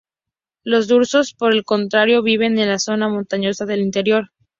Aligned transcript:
Los 0.63 0.87
drusos 0.87 1.35
por 1.35 1.53
el 1.53 1.63
contrario, 1.63 2.23
viven 2.23 2.57
en 2.57 2.69
la 2.69 2.79
zona 2.79 3.07
montañosa 3.07 3.67
del 3.67 3.81
interior. 3.81 4.31